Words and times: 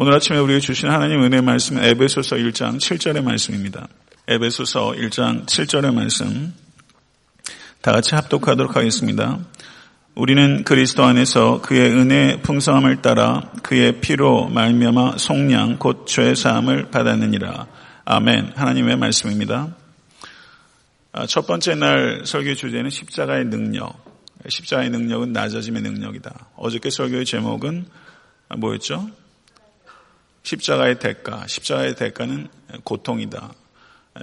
오늘 0.00 0.14
아침에 0.14 0.38
우리에게 0.38 0.60
주신 0.60 0.88
하나님 0.90 1.24
은혜의 1.24 1.42
말씀은 1.42 1.82
에베소서 1.82 2.36
1장 2.36 2.76
7절의 2.76 3.20
말씀입니다. 3.20 3.88
에베소서 4.28 4.92
1장 4.92 5.44
7절의 5.44 5.92
말씀 5.92 6.54
다 7.80 7.90
같이 7.90 8.14
합독하도록 8.14 8.76
하겠습니다. 8.76 9.40
우리는 10.14 10.62
그리스도 10.62 11.02
안에서 11.02 11.60
그의 11.62 11.90
은혜 11.90 12.40
풍성함을 12.42 13.02
따라 13.02 13.50
그의 13.64 14.00
피로 14.00 14.46
말미암아 14.46 15.18
속량 15.18 15.80
곧 15.80 16.06
죄 16.06 16.36
사함을 16.36 16.92
받았느니라. 16.92 17.66
아멘. 18.04 18.52
하나님의 18.54 18.98
말씀입니다. 18.98 19.74
아, 21.10 21.26
첫 21.26 21.48
번째 21.48 21.74
날 21.74 22.22
설교 22.24 22.54
주제는 22.54 22.90
십자가의 22.90 23.46
능력. 23.46 23.98
십자가의 24.48 24.90
능력은 24.90 25.32
낮아짐의 25.32 25.82
능력이다. 25.82 26.50
어저께 26.54 26.88
설교의 26.88 27.24
제목은 27.24 27.86
뭐였죠? 28.58 29.10
십자가의 30.48 30.98
대가. 30.98 31.46
십자가의 31.46 31.94
대가는 31.94 32.48
고통이다. 32.82 33.52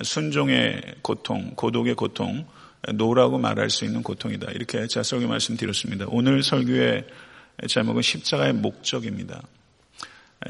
순종의 0.02 0.96
고통, 1.04 1.52
고독의 1.56 1.94
고통, 1.94 2.48
노라고 2.96 3.38
말할 3.38 3.70
수 3.70 3.86
있는 3.86 4.02
고통이다. 4.02 4.52
이렇게 4.54 4.88
제가 4.88 5.04
설교 5.04 5.28
말씀드렸습니다. 5.28 6.06
오늘 6.08 6.42
설교의 6.42 7.06
제목은 7.68 8.02
십자가의 8.02 8.54
목적입니다. 8.54 9.44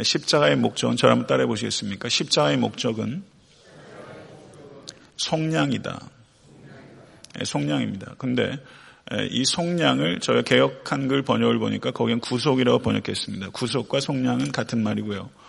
십자가의 0.02 0.56
목적은 0.56 0.96
저를 0.96 1.12
한번 1.12 1.28
따라해 1.28 1.46
보시겠습니까? 1.46 2.08
십자가의 2.08 2.56
목적은 2.56 3.24
속량이다. 5.18 6.10
속량입니다. 7.44 8.16
근데 8.18 8.58
이 9.30 9.44
속량을 9.44 10.22
저희가 10.22 10.44
개혁 10.44 10.90
한글 10.90 11.22
번역을 11.22 11.60
보니까 11.60 11.92
거기는 11.92 12.22
구속이라고 12.22 12.80
번역했습니다. 12.80 13.50
구속과 13.50 14.00
속량은 14.00 14.54
같은 14.54 14.82
말이고요. 14.82 15.44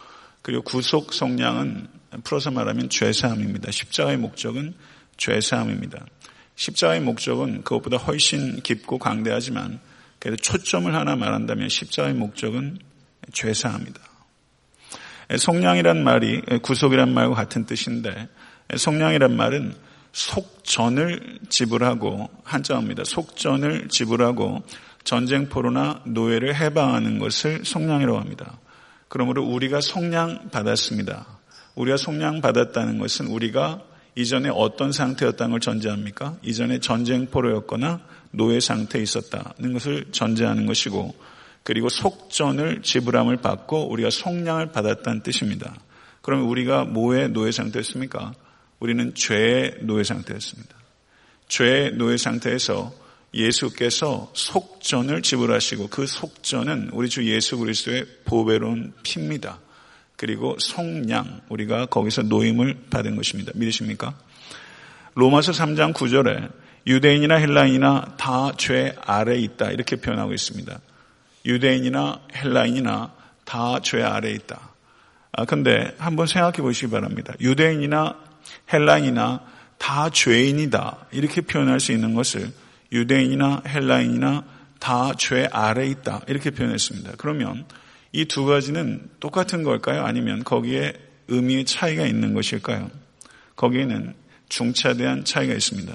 그리고 0.47 0.63
구속 0.63 1.13
속량은 1.13 1.89
풀어서 2.23 2.53
말하면 2.53 2.89
죄사함입니다. 2.89 3.73
십자가의 3.73 4.17
목적은 4.17 4.75
죄사함입니다. 5.17 6.07
십자가의 6.55 7.01
목적은 7.01 7.65
그것보다 7.65 7.97
훨씬 7.97 8.63
깊고 8.63 9.01
강대하지만 9.01 9.81
그래도 10.21 10.41
초점을 10.41 10.95
하나 10.95 11.17
말한다면 11.17 11.69
십자가의 11.69 12.15
목적은 12.15 12.79
죄사함이다. 13.33 14.01
속량이란 15.37 16.05
말이 16.05 16.43
구속이란 16.63 17.13
말과 17.13 17.35
같은 17.35 17.67
뜻인데 17.67 18.29
속량이란 18.77 19.37
말은 19.37 19.75
속전을 20.13 21.41
지불하고 21.49 22.31
한자입니다. 22.45 23.03
속전을 23.03 23.89
지불하고 23.89 24.63
전쟁포로나 25.03 26.03
노예를 26.05 26.55
해방하는 26.55 27.19
것을 27.19 27.65
속량이라고 27.65 28.21
합니다. 28.21 28.61
그러므로 29.09 29.45
우리가 29.45 29.81
속량 29.81 30.51
받았습니다. 30.51 31.27
우리가 31.75 31.97
속량 31.97 32.41
받았다는 32.41 32.99
것은 32.99 33.27
우리가 33.27 33.83
이전에 34.15 34.49
어떤 34.53 34.93
상태였다는 34.93 35.51
걸 35.53 35.61
전제합니까? 35.61 36.37
이전에 36.43 36.81
전쟁포로였거나 36.81 38.01
노예 38.31 38.61
상태에 38.61 39.03
있었다는 39.03 39.73
것을 39.75 40.07
전제하는 40.11 40.67
것이고 40.67 41.15
그리고 41.63 41.89
속전을 41.89 42.83
지불함을 42.83 43.39
받고 43.39 43.91
우리가 43.91 44.11
속량을 44.11 44.73
받았다는 44.73 45.23
뜻입니다. 45.23 45.75
그러면 46.23 46.47
우리가 46.47 46.85
뭐의 46.85 47.31
노예 47.31 47.53
상태였습니까? 47.53 48.33
우리는 48.81 49.15
죄의 49.15 49.79
노예 49.83 50.03
상태였습니다. 50.03 50.77
죄의 51.49 51.93
노예 51.93 52.17
상태에서 52.17 52.93
예수께서 53.37 54.31
속전을 54.35 55.23
지불하시고 55.23 55.89
그 55.89 56.07
속전은 56.07 56.91
우리 56.93 57.09
주 57.09 57.25
예수 57.27 57.59
그리스도의 57.59 58.07
보배로운 58.25 58.93
피입니다. 59.03 59.59
그리고 60.17 60.57
속량 60.59 61.43
우리가 61.51 61.87
거기서 61.87 62.23
노임을 62.23 62.87
받은 62.91 63.17
것입니다. 63.17 63.53
믿으십니까? 63.55 64.15
로마서 65.15 65.53
3장 65.53 65.93
9절에 65.93 66.51
유대인이나 66.87 67.37
헬라인이나 67.37 68.15
다 68.17 68.53
죄 68.57 68.95
아래에 69.05 69.39
있다 69.41 69.71
이렇게 69.73 69.97
표현하고 69.97 70.33
있습니다. 70.33 70.79
유대인이나 71.45 72.21
헬라인이나 72.35 73.13
다 73.45 73.81
죄 73.83 74.03
아래에 74.03 74.33
있다. 74.33 74.71
아, 75.33 75.45
근데 75.45 75.95
한번 75.99 76.27
생각해 76.27 76.59
보시기 76.59 76.91
바랍니다. 76.91 77.35
유대인이나 77.41 78.15
헬라인이나 78.73 79.41
다 79.79 80.09
죄인이다. 80.11 81.09
이렇게 81.13 81.43
표현할 81.43 81.79
수 81.81 81.93
있는 81.93 82.15
것을 82.15 82.51
유대인이나 82.93 83.63
헬라인이나 83.67 84.45
다 84.79 85.13
죄 85.19 85.49
아래에 85.51 85.87
있다. 85.89 86.23
이렇게 86.29 86.51
표현했습니다. 86.51 87.15
그러면 87.19 87.65
이 88.13 88.25
두 88.27 88.45
가지는 88.47 89.09
똑같은 89.21 89.63
걸까요? 89.63 90.05
아니면 90.05 90.45
거기에 90.45 90.93
의미의 91.29 91.65
차이가 91.65 92.07
있는 92.07 92.35
것일까요? 92.35 92.91
거기에는 93.57 94.15
중차대한 94.49 95.25
차이가 95.25 95.55
있습니다. 95.55 95.95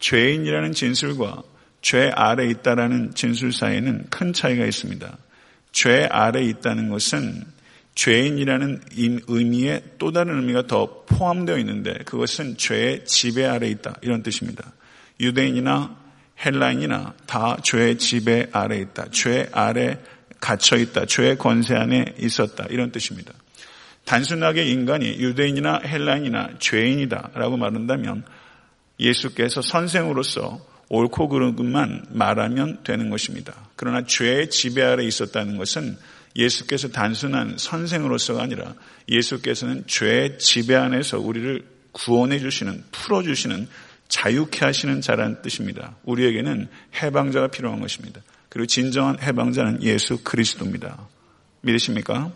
죄인이라는 0.00 0.72
진술과 0.72 1.42
죄 1.82 2.10
아래 2.14 2.44
에 2.44 2.50
있다라는 2.50 3.14
진술 3.14 3.52
사이에는 3.52 4.06
큰 4.10 4.32
차이가 4.32 4.64
있습니다. 4.66 5.18
죄 5.72 6.06
아래 6.10 6.40
에 6.40 6.44
있다는 6.44 6.88
것은 6.88 7.44
죄인이라는 7.94 8.82
의미에 9.28 9.82
또 9.98 10.10
다른 10.10 10.38
의미가 10.40 10.66
더 10.66 11.04
포함되어 11.06 11.58
있는데 11.58 11.94
그것은 12.04 12.56
죄의 12.56 13.04
지배 13.04 13.44
아래 13.44 13.68
있다 13.68 13.94
이런 14.02 14.22
뜻입니다. 14.22 14.72
유대인이나 15.20 15.99
헬라인이나 16.44 17.14
다 17.26 17.56
죄의 17.62 17.98
지배 17.98 18.48
아래 18.52 18.78
있다. 18.78 19.06
죄 19.10 19.48
아래 19.52 19.98
갇혀 20.40 20.76
있다. 20.76 21.06
죄의 21.06 21.36
권세 21.36 21.74
안에 21.74 22.14
있었다. 22.18 22.66
이런 22.70 22.92
뜻입니다. 22.92 23.32
단순하게 24.04 24.64
인간이 24.64 25.06
유대인이나 25.18 25.80
헬라인이나 25.84 26.58
죄인이다라고 26.58 27.56
말한다면 27.56 28.24
예수께서 28.98 29.62
선생으로서 29.62 30.66
옳고 30.88 31.28
그른 31.28 31.54
것만 31.54 32.06
말하면 32.10 32.82
되는 32.82 33.10
것입니다. 33.10 33.54
그러나 33.76 34.04
죄의 34.04 34.50
지배 34.50 34.82
아래 34.82 35.04
있었다는 35.04 35.56
것은 35.56 35.96
예수께서 36.34 36.88
단순한 36.88 37.56
선생으로서가 37.58 38.42
아니라 38.42 38.74
예수께서는 39.08 39.84
죄의 39.86 40.38
지배 40.38 40.74
안에서 40.74 41.18
우리를 41.18 41.64
구원해 41.92 42.38
주시는, 42.38 42.84
풀어 42.92 43.22
주시는, 43.22 43.68
자유케 44.10 44.64
하시는 44.64 45.00
자라는 45.00 45.40
뜻입니다. 45.40 45.96
우리에게는 46.04 46.68
해방자가 47.00 47.48
필요한 47.48 47.80
것입니다. 47.80 48.20
그리고 48.50 48.66
진정한 48.66 49.18
해방자는 49.22 49.82
예수 49.82 50.22
그리스도입니다. 50.22 51.08
믿으십니까? 51.62 52.32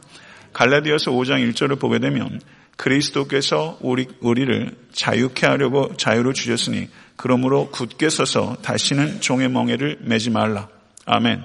갈라디아서 0.52 1.10
5장 1.10 1.46
1절을 1.52 1.78
보게 1.78 1.98
되면 1.98 2.40
그리스도께서 2.76 3.76
우리, 3.80 4.06
우리를 4.20 4.70
자유케 4.92 5.46
하려고 5.46 5.96
자유를 5.96 6.32
주셨으니 6.32 6.88
그러므로 7.16 7.70
굳게 7.70 8.08
서서 8.08 8.56
다시는 8.62 9.20
종의 9.20 9.48
멍에를 9.48 9.98
매지 10.00 10.30
말라. 10.30 10.68
아멘. 11.06 11.42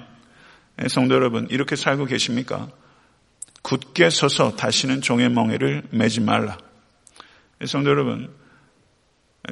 네, 0.76 0.88
성도 0.88 1.14
여러분, 1.14 1.46
이렇게 1.50 1.76
살고 1.76 2.06
계십니까? 2.06 2.68
굳게 3.62 4.10
서서 4.10 4.56
다시는 4.56 5.00
종의 5.02 5.30
멍에를 5.30 5.82
매지 5.90 6.20
말라. 6.20 6.56
네, 7.58 7.66
성도 7.66 7.90
여러분, 7.90 8.30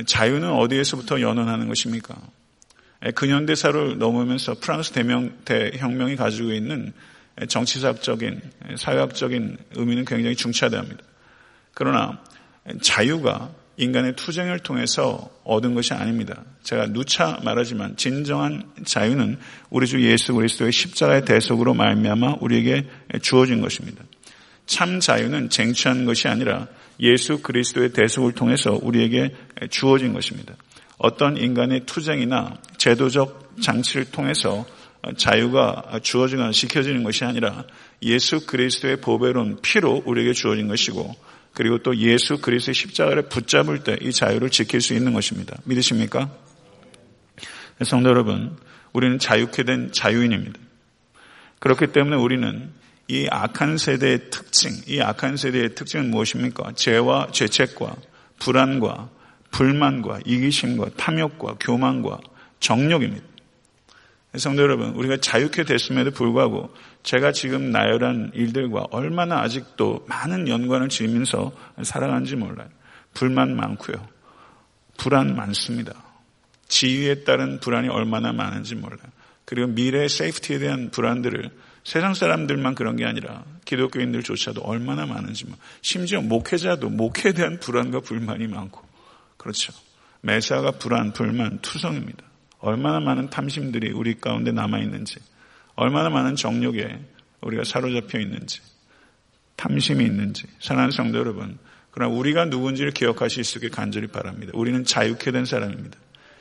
자유는 0.06 0.50
어디에서부터 0.50 1.20
연원하는 1.20 1.68
것입니까? 1.68 2.14
네, 3.02 3.10
근현대사를 3.12 3.98
넘으면서 3.98 4.54
프랑스 4.60 4.92
대명, 4.92 5.38
대혁명이 5.44 6.16
가지고 6.16 6.52
있는 6.52 6.92
정치사적인, 7.48 8.40
사회학적인 8.76 9.56
의미는 9.76 10.04
굉장히 10.04 10.34
중차대합니다. 10.34 11.02
그러나 11.74 12.20
자유가 12.82 13.50
인간의 13.76 14.16
투쟁을 14.16 14.58
통해서 14.58 15.30
얻은 15.44 15.74
것이 15.74 15.94
아닙니다. 15.94 16.42
제가 16.64 16.88
누차 16.88 17.38
말하지만 17.44 17.96
진정한 17.96 18.64
자유는 18.84 19.38
우리 19.70 19.86
주 19.86 20.04
예수 20.04 20.34
그리스도의 20.34 20.72
십자가의 20.72 21.24
대속으로 21.24 21.74
말미암아 21.74 22.38
우리에게 22.40 22.88
주어진 23.22 23.60
것입니다. 23.60 24.02
참 24.68 25.00
자유는 25.00 25.50
쟁취한 25.50 26.04
것이 26.04 26.28
아니라 26.28 26.68
예수 27.00 27.42
그리스도의 27.42 27.92
대속을 27.92 28.32
통해서 28.32 28.78
우리에게 28.80 29.34
주어진 29.70 30.12
것입니다. 30.12 30.54
어떤 30.98 31.36
인간의 31.36 31.86
투쟁이나 31.86 32.56
제도적 32.76 33.56
장치를 33.60 34.10
통해서 34.12 34.64
자유가 35.16 35.98
주어지거나 36.02 36.52
시켜지는 36.52 37.02
것이 37.02 37.24
아니라 37.24 37.64
예수 38.02 38.46
그리스도의 38.46 39.00
보배로운 39.00 39.58
피로 39.62 40.02
우리에게 40.04 40.32
주어진 40.32 40.68
것이고 40.68 41.16
그리고 41.54 41.78
또 41.78 41.96
예수 41.96 42.40
그리스도의 42.40 42.74
십자가를 42.74 43.28
붙잡을 43.28 43.82
때 43.84 43.96
이 44.00 44.12
자유를 44.12 44.50
지킬 44.50 44.80
수 44.80 44.94
있는 44.94 45.12
것입니다. 45.12 45.56
믿으십니까? 45.64 46.30
성도 47.82 48.10
여러분, 48.10 48.56
우리는 48.92 49.18
자유케 49.18 49.62
된 49.62 49.92
자유인입니다. 49.92 50.58
그렇기 51.60 51.88
때문에 51.88 52.16
우리는 52.16 52.70
이 53.08 53.26
악한 53.30 53.78
세대의 53.78 54.30
특징, 54.30 54.70
이 54.86 55.00
악한 55.00 55.36
세대의 55.38 55.74
특징은 55.74 56.10
무엇입니까? 56.10 56.72
죄와 56.74 57.28
죄책과 57.32 57.96
불안과 58.38 59.08
불만과 59.50 60.20
이기심과 60.26 60.90
탐욕과 60.96 61.56
교만과 61.58 62.20
정욕입니다. 62.60 63.26
성도 64.36 64.62
여러분, 64.62 64.90
우리가 64.90 65.16
자유케 65.16 65.64
됐음에도 65.64 66.10
불구하고 66.10 66.72
제가 67.02 67.32
지금 67.32 67.70
나열한 67.70 68.32
일들과 68.34 68.84
얼마나 68.90 69.40
아직도 69.40 70.04
많은 70.06 70.48
연관을 70.48 70.90
지으면서 70.90 71.52
살아가는지 71.82 72.36
몰라요. 72.36 72.68
불만 73.14 73.56
많고요. 73.56 74.06
불안 74.98 75.34
많습니다. 75.34 75.94
지위에 76.68 77.24
따른 77.24 77.58
불안이 77.58 77.88
얼마나 77.88 78.32
많은지 78.32 78.74
몰라요. 78.74 79.08
그리고 79.46 79.68
미래의 79.68 80.10
세이프티에 80.10 80.58
대한 80.58 80.90
불안들을 80.90 81.50
세상 81.84 82.14
사람들만 82.14 82.74
그런 82.74 82.96
게 82.96 83.04
아니라 83.04 83.44
기독교인들조차도 83.64 84.62
얼마나 84.62 85.06
많은지 85.06 85.46
심지어 85.82 86.20
목회자도 86.20 86.90
목회에 86.90 87.32
대한 87.32 87.58
불안과 87.60 88.00
불만이 88.00 88.46
많고 88.46 88.88
그렇죠. 89.36 89.72
매사가 90.20 90.72
불안, 90.72 91.12
불만, 91.12 91.58
투성입니다. 91.60 92.22
얼마나 92.58 93.00
많은 93.00 93.30
탐심들이 93.30 93.92
우리 93.92 94.20
가운데 94.20 94.52
남아 94.52 94.80
있는지, 94.80 95.16
얼마나 95.74 96.10
많은 96.10 96.36
정욕에 96.36 96.98
우리가 97.40 97.62
사로잡혀 97.64 98.18
있는지, 98.18 98.60
탐심이 99.56 100.04
있는지, 100.04 100.44
사랑하는 100.60 100.90
성도 100.90 101.18
여러분, 101.18 101.56
그러나 101.92 102.12
우리가 102.12 102.46
누군지를 102.46 102.90
기억하실 102.90 103.44
수 103.44 103.58
있게 103.58 103.68
간절히 103.68 104.08
바랍니다. 104.08 104.52
우리는 104.54 104.84
자유케 104.84 105.30
된 105.30 105.44
사람입니다. 105.44 105.96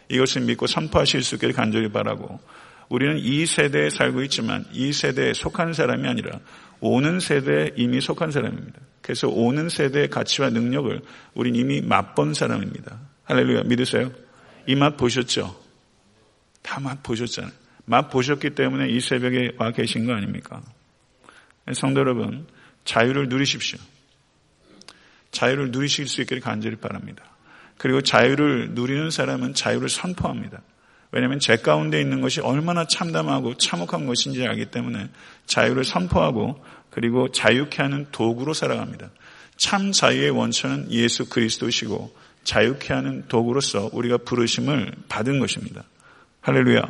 이것을 0.09 0.41
믿고 0.41 0.65
선포하실 0.65 1.23
수 1.23 1.35
있게 1.35 1.51
간절히 1.51 1.91
바라고, 1.91 2.39
우리는 2.89 3.17
이 3.19 3.45
세대에 3.45 3.89
살고 3.89 4.23
있지만 4.23 4.65
이 4.71 4.93
세대에 4.93 5.33
속한 5.33 5.73
사람이 5.73 6.07
아니라 6.07 6.39
오는 6.79 7.19
세대에 7.19 7.71
이미 7.75 7.99
속한 8.01 8.31
사람입니다. 8.31 8.79
그래서 9.01 9.27
오는 9.27 9.69
세대의 9.69 10.09
가치와 10.09 10.49
능력을 10.49 11.01
우린 11.33 11.55
이미 11.55 11.81
맛본 11.81 12.33
사람입니다. 12.33 12.99
할렐루야, 13.25 13.63
믿으세요? 13.63 14.11
이 14.67 14.75
맛 14.75 14.97
보셨죠? 14.97 15.59
다 16.61 16.79
맛 16.79 17.01
보셨잖아요. 17.03 17.51
맛 17.85 18.09
보셨기 18.09 18.51
때문에 18.51 18.89
이 18.89 18.99
새벽에 18.99 19.51
와 19.57 19.71
계신 19.71 20.05
거 20.05 20.13
아닙니까? 20.13 20.61
성도 21.73 22.01
여러분, 22.01 22.45
자유를 22.83 23.29
누리십시오. 23.29 23.79
자유를 25.31 25.71
누리실 25.71 26.07
수 26.07 26.21
있기를 26.21 26.41
간절히 26.41 26.75
바랍니다. 26.77 27.23
그리고 27.77 28.01
자유를 28.01 28.71
누리는 28.71 29.09
사람은 29.09 29.53
자유를 29.53 29.87
선포합니다. 29.89 30.61
왜냐하면 31.11 31.39
제 31.39 31.57
가운데 31.57 32.01
있는 32.01 32.21
것이 32.21 32.41
얼마나 32.41 32.85
참담하고 32.85 33.55
참혹한 33.55 34.05
것인지 34.05 34.45
알기 34.45 34.65
때문에 34.67 35.09
자유를 35.45 35.83
선포하고 35.83 36.63
그리고 36.89 37.31
자유케 37.31 37.81
하는 37.81 38.07
도구로 38.11 38.53
살아갑니다. 38.53 39.09
참 39.55 39.91
자유의 39.91 40.31
원천은 40.31 40.91
예수 40.91 41.29
그리스도시고 41.29 42.13
자유케 42.43 42.93
하는 42.93 43.25
도구로서 43.27 43.89
우리가 43.93 44.17
부르심을 44.17 44.93
받은 45.09 45.39
것입니다. 45.39 45.83
할렐루야. 46.41 46.81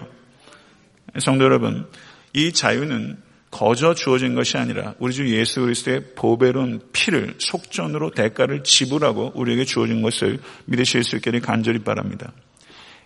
성도 1.20 1.46
여러분, 1.46 1.88
이 2.34 2.52
자유는 2.52 3.18
거저 3.50 3.94
주어진 3.94 4.36
것이 4.36 4.58
아니라 4.58 4.94
우리 5.00 5.14
주 5.14 5.28
예수 5.36 5.62
그리스도의 5.62 6.14
보배로운 6.16 6.82
피를 6.92 7.34
속전으로 7.40 8.12
대가를 8.12 8.64
지불하고 8.64 9.32
우리에게 9.36 9.64
주어진 9.64 10.02
것을 10.02 10.40
믿으실 10.66 11.04
수 11.04 11.16
있기를 11.16 11.40
간절히 11.40 11.80
바랍니다. 11.80 12.32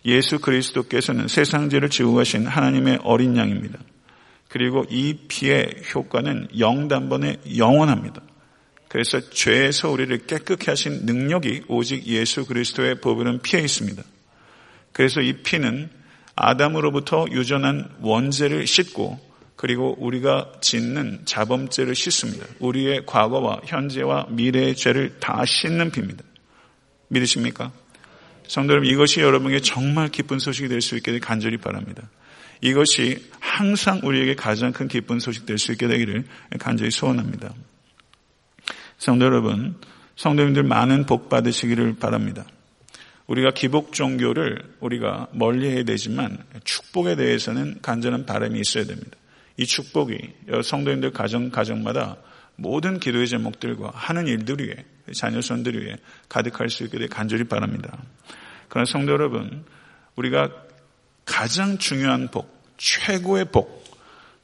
예수 0.06 0.40
그리스도께서는 0.40 1.28
세상 1.28 1.70
죄를 1.70 1.90
지고 1.90 2.16
가신 2.16 2.48
하나님의 2.48 3.00
어린 3.04 3.38
양입니다. 3.38 3.80
그리고 4.50 4.86
이 4.90 5.14
피의 5.28 5.76
효과는 5.94 6.50
영단번에 6.58 7.38
영원합니다. 7.58 8.22
그래서 8.88 9.22
죄에서 9.22 9.90
우리를 9.90 10.26
깨끗게 10.28 10.72
하신 10.72 11.06
능력이 11.06 11.64
오직 11.70 12.06
예수 12.08 12.46
그리스도의 12.46 13.00
보배로운 13.00 13.40
피에 13.40 13.62
있습니다. 13.62 14.04
그래서 14.92 15.22
이 15.22 15.42
피는 15.44 15.90
아담으로부터 16.36 17.28
유전한 17.32 17.90
원죄를 18.02 18.68
씻고 18.68 19.20
그리고 19.56 19.96
우리가 20.00 20.54
짓는 20.60 21.22
자범죄를 21.24 21.96
씻습니다. 21.96 22.46
우리의 22.60 23.06
과거와 23.06 23.62
현재와 23.64 24.28
미래의 24.32 24.76
죄를 24.76 25.20
다 25.20 25.46
씻는 25.46 25.92
피입니다. 25.92 26.24
믿으십니까? 27.10 27.72
성도 28.52 28.74
여러분, 28.74 28.90
이것이 28.90 29.22
여러분에게 29.22 29.62
정말 29.62 30.10
기쁜 30.10 30.38
소식이 30.38 30.68
될 30.68 30.82
수 30.82 30.98
있게 30.98 31.18
간절히 31.20 31.56
바랍니다. 31.56 32.10
이것이 32.60 33.26
항상 33.40 34.02
우리에게 34.04 34.36
가장 34.36 34.74
큰 34.74 34.90
기쁜 34.90 35.22
소식 35.22 35.46
될 35.46 35.58
수 35.58 35.72
있게 35.72 35.88
되기를 35.88 36.26
간절히 36.60 36.92
소원합니다. 36.92 37.54
성도 38.98 39.24
여러분, 39.24 39.80
성도님들 40.18 40.64
많은 40.64 41.06
복 41.06 41.30
받으시기를 41.30 41.96
바랍니다. 41.96 42.46
우리가 43.28 43.52
기복 43.52 43.94
종교를 43.94 44.62
우리가 44.82 45.30
멀리 45.32 45.70
해야 45.70 45.84
되지만 45.84 46.38
축복에 46.66 47.16
대해서는 47.16 47.80
간절한 47.82 48.26
바람이 48.26 48.60
있어야 48.60 48.84
됩니다. 48.84 49.12
이 49.56 49.66
축복이 49.66 50.18
성도님들 50.62 51.12
가정 51.12 51.52
가정마다 51.52 52.18
모든 52.58 53.00
기도의 53.00 53.28
제목들과 53.28 53.92
하는 53.94 54.28
일들 54.28 54.60
위에 54.60 54.76
자녀 55.14 55.42
손들 55.42 55.82
위에 55.82 55.96
가득할 56.30 56.70
수 56.70 56.84
있게 56.84 57.00
되 57.00 57.08
간절히 57.08 57.46
바랍니다. 57.46 57.98
그러나 58.72 58.86
성도 58.86 59.12
여러분, 59.12 59.66
우리가 60.16 60.50
가장 61.26 61.78
중요한 61.78 62.30
복, 62.30 62.64
최고의 62.78 63.52
복, 63.52 63.84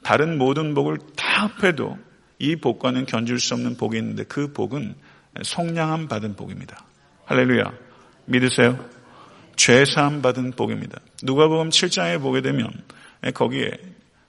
다른 0.03 0.37
모든 0.37 0.73
복을 0.73 0.97
다 1.15 1.47
합해도 1.47 1.97
이 2.37 2.57
복과는 2.57 3.05
견줄 3.05 3.39
수 3.39 3.53
없는 3.53 3.77
복이 3.77 3.97
있는데 3.97 4.25
그 4.25 4.51
복은 4.51 4.95
속량함 5.41 6.09
받은 6.09 6.35
복입니다. 6.35 6.83
할렐루야. 7.23 7.71
믿으세요? 8.25 8.77
죄사함 9.55 10.21
받은 10.21 10.51
복입니다. 10.51 10.99
누가복음 11.23 11.69
7장에 11.69 12.21
보게 12.21 12.41
되면 12.41 12.69
거기에 13.33 13.71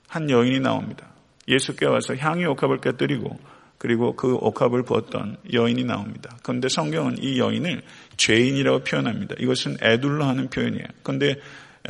한 0.06 0.30
여인이 0.30 0.60
나옵니다. 0.60 1.08
예수께 1.48 1.86
와서 1.86 2.14
향유 2.14 2.48
옥합을 2.50 2.80
깨뜨리고 2.80 3.36
그리고 3.78 4.16
그 4.16 4.34
옥합을 4.34 4.82
부었던 4.82 5.36
여인이 5.52 5.84
나옵니다. 5.84 6.36
그런데 6.42 6.68
성경은 6.68 7.22
이 7.22 7.38
여인을 7.38 7.82
죄인이라고 8.16 8.80
표현합니다. 8.84 9.36
이것은 9.38 9.78
애둘러 9.80 10.26
하는 10.26 10.50
표현이에요. 10.50 10.84
그런데 11.04 11.36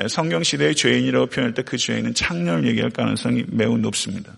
성경 0.09 0.43
시대의 0.43 0.75
죄인이라고 0.75 1.27
표현할 1.27 1.55
때 1.55 1.63
그 1.63 1.77
죄인은 1.79 2.15
창녀를 2.15 2.67
얘기할 2.69 2.91
가능성이 2.91 3.45
매우 3.49 3.79
높습니다. 3.79 4.33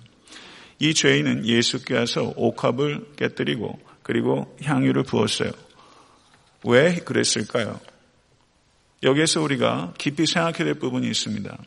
이 0.79 0.95
죄인은 0.95 1.45
예수께 1.45 1.95
와서 1.95 2.33
옥합을 2.37 3.05
깨뜨리고 3.17 3.79
그리고 4.03 4.57
향유를 4.63 5.03
부었어요. 5.03 5.51
왜 6.65 6.95
그랬을까요? 6.95 7.79
여기에서 9.03 9.43
우리가 9.43 9.95
깊이 9.99 10.25
생각해야 10.25 10.65
될 10.65 10.75
부분이 10.75 11.07
있습니다. 11.09 11.59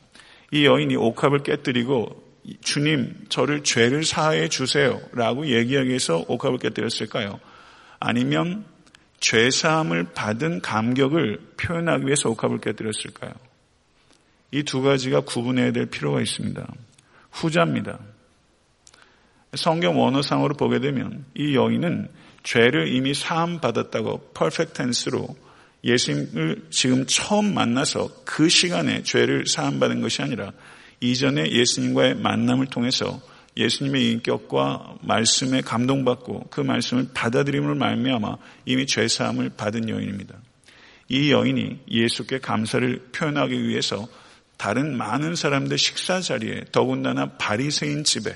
이 0.51 0.65
여인이 0.65 0.95
옥합을 0.95 1.43
깨뜨리고 1.43 2.22
주님 2.61 3.25
저를 3.29 3.63
죄를 3.63 4.03
사해 4.03 4.49
주세요 4.49 5.01
라고 5.13 5.47
얘기하기 5.47 5.87
위해서 5.87 6.23
옥합을 6.27 6.59
깨뜨렸을까요? 6.59 7.39
아니면 7.99 8.65
죄사함을 9.19 10.13
받은 10.13 10.61
감격을 10.61 11.39
표현하기 11.57 12.05
위해서 12.05 12.29
옥합을 12.29 12.59
깨뜨렸을까요? 12.59 13.31
이 14.51 14.63
두 14.63 14.81
가지가 14.81 15.21
구분해야 15.21 15.71
될 15.71 15.87
필요가 15.87 16.21
있습니다. 16.21 16.67
후자입니다. 17.31 17.99
성경 19.55 19.99
원어상으로 19.99 20.55
보게 20.55 20.79
되면 20.79 21.25
이 21.35 21.55
여인은 21.55 22.09
죄를 22.43 22.93
이미 22.93 23.13
사함 23.13 23.59
받았다고 23.59 24.31
퍼펙트 24.33 24.73
텐스로 24.73 25.35
예수님을 25.83 26.67
지금 26.69 27.05
처음 27.07 27.53
만나서 27.53 28.09
그 28.25 28.47
시간에 28.47 29.01
죄를 29.01 29.47
사함 29.47 29.79
받은 29.79 30.01
것이 30.01 30.21
아니라 30.21 30.51
이전에 31.03 31.51
예수님과의 31.51 32.15
만남을 32.15 32.67
통해서 32.67 33.19
예수님의 33.57 34.09
인격과 34.11 34.99
말씀에 35.01 35.59
감동받고 35.59 36.47
그 36.49 36.61
말씀을 36.61 37.09
받아들임으로 37.13 37.75
말미암아 37.75 38.37
이미 38.65 38.85
죄 38.87 39.07
사함을 39.09 39.51
받은 39.57 39.89
여인입니다. 39.89 40.35
이 41.09 41.31
여인이 41.31 41.81
예수께 41.91 42.39
감사를 42.39 43.09
표현하기 43.11 43.67
위해서 43.67 44.07
다른 44.55 44.95
많은 44.95 45.35
사람들 45.35 45.77
식사 45.77 46.21
자리에 46.21 46.63
더군다나 46.71 47.31
바리새인 47.31 48.05
집에 48.05 48.33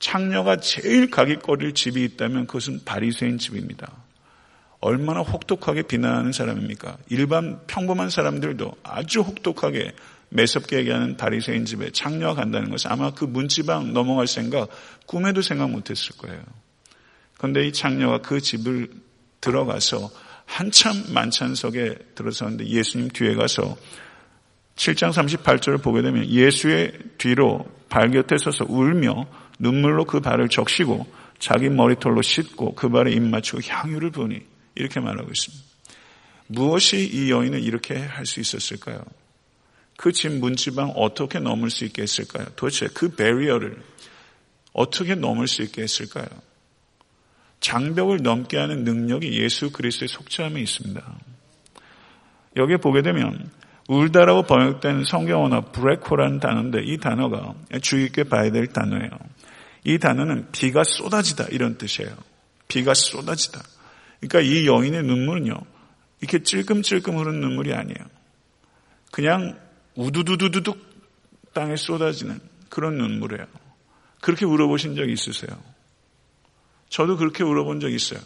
창녀가 0.00 0.56
제일 0.56 1.08
가깃거릴 1.08 1.74
집이 1.74 2.02
있다면 2.02 2.48
그것은 2.48 2.80
바리새인 2.84 3.38
집입니다. 3.38 3.92
얼마나 4.80 5.20
혹독하게 5.20 5.82
비난하는 5.82 6.32
사람입니까? 6.32 6.98
일반 7.10 7.60
평범한 7.68 8.10
사람들도 8.10 8.76
아주 8.82 9.20
혹독하게 9.20 9.92
매섭게 10.30 10.78
얘기하는 10.78 11.16
바리새인 11.16 11.64
집에 11.64 11.90
창녀가 11.90 12.34
간다는 12.34 12.70
것은 12.70 12.90
아마 12.90 13.12
그 13.12 13.24
문지방 13.24 13.92
넘어갈 13.92 14.26
생각 14.26 14.68
꿈에도 15.06 15.42
생각 15.42 15.70
못했을 15.70 16.16
거예요. 16.16 16.42
그런데 17.38 17.66
이 17.66 17.72
창녀가 17.72 18.18
그 18.18 18.40
집을 18.40 18.88
들어가서 19.40 20.10
한참 20.46 21.04
만찬석에 21.12 21.96
들어섰는데 22.14 22.66
예수님 22.66 23.08
뒤에 23.08 23.34
가서 23.34 23.76
7장 24.76 25.12
38절을 25.12 25.82
보게 25.82 26.02
되면 26.02 26.26
예수의 26.28 26.92
뒤로 27.18 27.66
발 27.88 28.10
곁에 28.10 28.36
서서 28.38 28.66
울며 28.68 29.26
눈물로 29.58 30.04
그 30.04 30.20
발을 30.20 30.48
적시고 30.48 31.06
자기 31.38 31.68
머리털로 31.68 32.22
씻고 32.22 32.74
그 32.74 32.88
발에 32.88 33.12
입 33.12 33.22
맞추고 33.22 33.62
향유를 33.66 34.10
부으니 34.10 34.40
이렇게 34.74 35.00
말하고 35.00 35.30
있습니다. 35.30 35.64
무엇이 36.48 37.08
이 37.12 37.30
여인은 37.30 37.62
이렇게 37.62 37.96
할 37.96 38.26
수 38.26 38.40
있었을까요? 38.40 39.02
그 39.96 40.12
집 40.12 40.32
문지방 40.32 40.90
어떻게 40.90 41.38
넘을 41.38 41.70
수 41.70 41.84
있게 41.84 42.02
했을까요? 42.02 42.46
도대체 42.56 42.86
그 42.88 43.14
베리어를 43.14 43.82
어떻게 44.72 45.14
넘을 45.14 45.48
수 45.48 45.62
있게 45.62 45.82
했을까요? 45.82 46.26
장벽을 47.60 48.22
넘게 48.22 48.58
하는 48.58 48.84
능력이 48.84 49.32
예수 49.40 49.72
그리스도의 49.72 50.08
속죄함에 50.08 50.60
있습니다. 50.60 51.02
여기에 52.56 52.76
보게 52.78 53.02
되면 53.02 53.50
울다라고 53.88 54.42
번역된 54.42 55.04
성경 55.04 55.44
언어 55.44 55.72
브레코라는 55.72 56.40
단어인데 56.40 56.82
이 56.84 56.98
단어가 56.98 57.54
주의 57.82 58.06
깊게 58.06 58.24
봐야 58.24 58.50
될 58.50 58.66
단어예요. 58.66 59.10
이 59.84 59.98
단어는 59.98 60.48
비가 60.52 60.82
쏟아지다 60.84 61.46
이런 61.50 61.78
뜻이에요. 61.78 62.10
비가 62.68 62.94
쏟아지다. 62.94 63.62
그러니까 64.20 64.40
이 64.40 64.66
여인의 64.66 65.04
눈물은요. 65.04 65.54
이렇게 66.20 66.42
찔끔찔끔 66.42 67.16
흐르는 67.16 67.40
눈물이 67.40 67.72
아니에요. 67.72 68.04
그냥 69.12 69.56
우두두두두둑 69.96 70.78
땅에 71.52 71.76
쏟아지는 71.76 72.38
그런 72.68 72.98
눈물이에요. 72.98 73.46
그렇게 74.20 74.44
울어보신 74.44 74.94
적 74.94 75.08
있으세요? 75.08 75.58
저도 76.88 77.16
그렇게 77.16 77.42
울어본 77.42 77.80
적 77.80 77.90
있어요. 77.90 78.20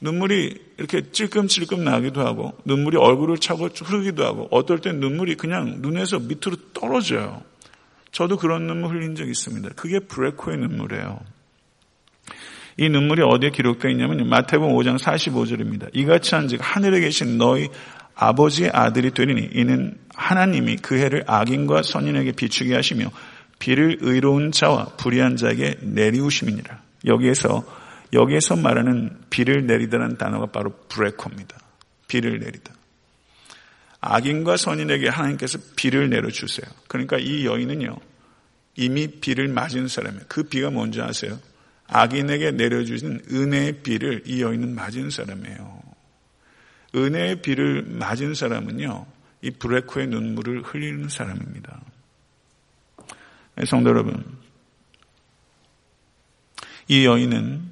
눈물이 0.00 0.74
이렇게 0.78 1.10
찔끔찔끔 1.10 1.84
나기도 1.84 2.20
하고 2.20 2.52
눈물이 2.64 2.96
얼굴을 2.96 3.38
차고 3.38 3.68
흐르기도 3.68 4.24
하고 4.24 4.48
어떨 4.50 4.80
땐 4.80 5.00
눈물이 5.00 5.36
그냥 5.36 5.80
눈에서 5.80 6.18
밑으로 6.18 6.56
떨어져요. 6.72 7.42
저도 8.12 8.36
그런 8.36 8.66
눈물 8.66 8.96
흘린 8.96 9.16
적 9.16 9.28
있습니다. 9.28 9.70
그게 9.76 9.98
브레코의 9.98 10.58
눈물이에요. 10.58 11.20
이 12.76 12.88
눈물이 12.88 13.22
어디에 13.22 13.50
기록되어 13.50 13.90
있냐면 13.92 14.28
마태복음 14.28 14.74
5장 14.76 14.98
45절입니다. 14.98 15.90
이같이 15.92 16.34
한즉 16.34 16.60
하늘에 16.62 17.00
계신 17.00 17.38
너희 17.38 17.68
아버지의 18.14 18.70
아들이 18.72 19.10
되리니 19.10 19.50
이는 19.52 19.98
하나님이 20.14 20.76
그 20.76 20.98
해를 20.98 21.24
악인과 21.26 21.82
선인에게 21.82 22.32
비추게 22.32 22.74
하시며 22.74 23.10
비를 23.58 23.98
의로운 24.00 24.52
자와 24.52 24.96
불의한 24.96 25.36
자에게 25.36 25.78
내리우심이니라. 25.80 26.82
여기에서 27.06 27.64
여기에서 28.12 28.56
말하는 28.56 29.16
비를 29.30 29.66
내리다는 29.66 30.16
단어가 30.16 30.46
바로 30.46 30.70
브레코입니다. 30.88 31.58
비를 32.06 32.38
내리다. 32.38 32.72
악인과 34.00 34.56
선인에게 34.56 35.08
하나님께서 35.08 35.58
비를 35.76 36.10
내려주세요. 36.10 36.70
그러니까 36.88 37.16
이 37.18 37.46
여인은요, 37.46 37.96
이미 38.76 39.08
비를 39.08 39.48
맞은 39.48 39.88
사람이에요. 39.88 40.24
그 40.28 40.44
비가 40.44 40.70
뭔지 40.70 41.00
아세요? 41.00 41.38
악인에게 41.88 42.52
내려주신 42.52 43.22
은혜의 43.30 43.82
비를 43.82 44.22
이 44.26 44.42
여인은 44.42 44.74
맞은 44.74 45.10
사람이에요. 45.10 45.83
은혜의 46.94 47.42
비를 47.42 47.82
맞은 47.82 48.34
사람은요, 48.34 49.06
이 49.42 49.50
브레코의 49.50 50.06
눈물을 50.08 50.62
흘리는 50.62 51.08
사람입니다. 51.08 51.80
성도 53.66 53.90
여러분, 53.90 54.24
이 56.88 57.04
여인은 57.04 57.62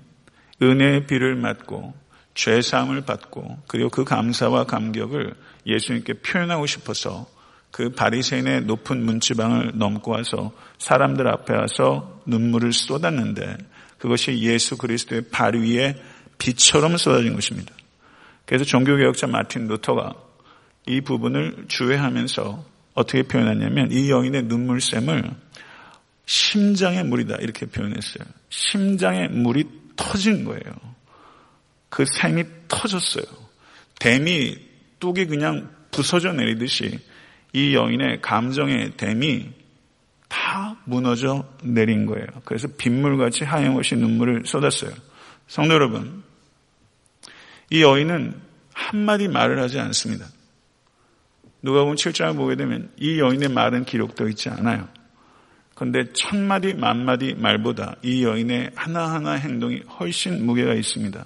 은혜의 0.62 1.06
비를 1.06 1.34
맞고 1.36 1.94
죄사함을 2.34 3.02
받고 3.02 3.58
그리고 3.66 3.90
그 3.90 4.04
감사와 4.04 4.64
감격을 4.64 5.34
예수님께 5.66 6.14
표현하고 6.14 6.66
싶어서 6.66 7.26
그 7.70 7.90
바리새인의 7.90 8.62
높은 8.62 9.04
문지방을 9.04 9.72
넘고 9.74 10.12
와서 10.12 10.52
사람들 10.78 11.26
앞에 11.26 11.54
와서 11.54 12.22
눈물을 12.26 12.72
쏟았는데 12.72 13.56
그것이 13.98 14.38
예수 14.40 14.76
그리스도의 14.76 15.28
발 15.30 15.54
위에 15.54 16.00
비처럼 16.38 16.96
쏟아진 16.96 17.34
것입니다. 17.34 17.74
그래서 18.52 18.66
종교개혁자 18.66 19.28
마틴 19.28 19.66
루터가 19.66 20.12
이 20.86 21.00
부분을 21.00 21.64
주의하면서 21.68 22.62
어떻게 22.92 23.22
표현하냐면 23.22 23.90
이 23.90 24.10
여인의 24.10 24.42
눈물샘을 24.42 25.30
심장의 26.26 27.02
물이다 27.04 27.36
이렇게 27.36 27.64
표현했어요. 27.64 28.28
심장의 28.50 29.30
물이 29.30 29.64
터진 29.96 30.44
거예요. 30.44 30.60
그 31.88 32.04
샘이 32.04 32.44
터졌어요. 32.68 33.24
댐이 33.98 34.58
뚝이 35.00 35.24
그냥 35.28 35.70
부서져 35.90 36.34
내리듯이 36.34 36.98
이 37.54 37.74
여인의 37.74 38.20
감정의 38.20 38.98
댐이 38.98 39.48
다 40.28 40.76
무너져 40.84 41.48
내린 41.62 42.04
거예요. 42.04 42.26
그래서 42.44 42.68
빗물같이 42.76 43.44
하염없이 43.44 43.96
눈물을 43.96 44.42
쏟았어요. 44.44 44.90
성도 45.46 45.72
여러분, 45.72 46.22
이 47.70 47.82
여인은 47.82 48.34
한마디 48.72 49.28
말을 49.28 49.60
하지 49.60 49.78
않습니다. 49.78 50.26
누가 51.62 51.80
보면 51.80 51.96
7장을 51.96 52.36
보게 52.36 52.56
되면 52.56 52.90
이 52.98 53.20
여인의 53.20 53.48
말은 53.48 53.84
기록되어 53.84 54.28
있지 54.28 54.48
않아요. 54.48 54.88
그런데 55.74 56.12
천마디 56.12 56.74
만마디 56.74 57.34
말보다 57.34 57.96
이 58.02 58.24
여인의 58.24 58.72
하나하나 58.74 59.32
행동이 59.32 59.80
훨씬 59.98 60.44
무게가 60.44 60.74
있습니다. 60.74 61.24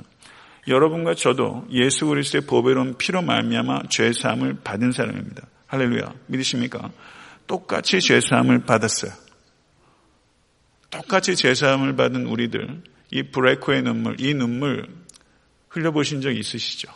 여러분과 0.69 1.15
저도 1.15 1.67
예수 1.71 2.07
그리스도의 2.07 2.43
보배로운 2.47 2.97
피로 2.99 3.23
말미암아 3.23 3.83
죄 3.89 4.13
사함을 4.13 4.59
받은 4.65 4.93
사람입니다. 4.93 5.47
할렐루야. 5.67 6.13
믿으십니까? 6.27 6.91
똑같이 7.47 8.01
죄 8.01 8.21
사함을 8.21 8.65
받았어요. 8.65 9.13
똑같이 10.91 11.37
죄 11.37 11.55
사함을 11.55 11.97
받은 11.97 12.27
우리들 12.27 12.83
이 13.11 13.23
브레코의 13.25 13.83
눈물, 13.83 14.21
이 14.21 14.35
눈물 14.35 14.87
흘려보신 15.77 16.23
적 16.23 16.33
있으시죠? 16.33 16.91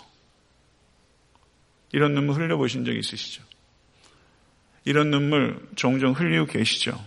이런 1.93 2.15
눈물 2.15 2.37
흘려보신 2.37 2.85
적 2.85 2.97
있으시죠? 2.97 3.43
이런 4.85 5.11
눈물 5.11 5.61
종종 5.77 6.13
흘리고 6.13 6.47
계시죠? 6.47 6.99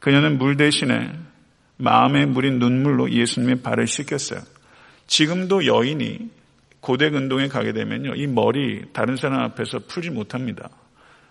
그녀는 0.00 0.36
물 0.36 0.56
대신에 0.56 1.10
마음에 1.78 2.26
물인 2.26 2.58
눈물로 2.58 3.10
예수님의 3.10 3.62
발을 3.62 3.86
씻겼어요. 3.86 4.40
지금도 5.06 5.66
여인이 5.66 6.30
고대 6.80 7.10
근동에 7.10 7.48
가게 7.48 7.72
되면요. 7.72 8.16
이 8.16 8.26
머리 8.26 8.82
다른 8.92 9.16
사람 9.16 9.40
앞에서 9.40 9.80
풀지 9.86 10.10
못합니다. 10.10 10.68